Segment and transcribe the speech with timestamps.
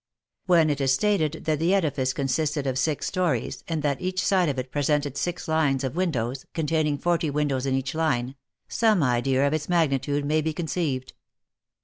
[0.47, 4.49] When it is stated that the edifice consisted of six stories, and that each side
[4.49, 8.33] of it presented six lines of windows, containing forty windows in each line,
[8.67, 11.11] some idea of its magnitude may be con ceived.